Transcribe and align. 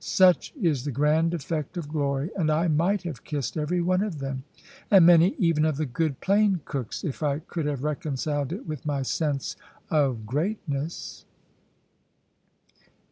Such 0.03 0.51
is 0.59 0.83
the 0.83 0.89
grand 0.91 1.31
effect 1.35 1.77
of 1.77 1.87
glory; 1.87 2.31
and 2.35 2.49
I 2.49 2.67
might 2.67 3.03
have 3.03 3.23
kissed 3.23 3.55
every 3.55 3.81
one 3.81 4.01
of 4.01 4.17
them, 4.17 4.43
and 4.89 5.05
many 5.05 5.35
even 5.37 5.63
of 5.63 5.77
the 5.77 5.85
good 5.85 6.19
plain 6.21 6.59
cooks, 6.65 7.03
if 7.03 7.21
I 7.21 7.37
could 7.37 7.67
have 7.67 7.83
reconciled 7.83 8.51
it 8.51 8.65
with 8.65 8.83
my 8.83 9.03
sense 9.03 9.55
of 9.91 10.25
greatness. 10.25 11.25